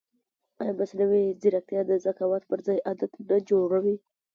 [0.61, 3.95] ایا مصنوعي ځیرکتیا د قضاوت پر ځای عادت نه جوړوي؟